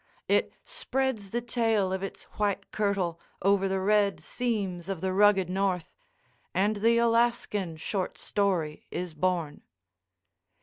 [0.27, 5.47] It spreads the tail of its white kirtle over the red seams of the rugged
[5.47, 9.61] north—and the Alaskan short story is born.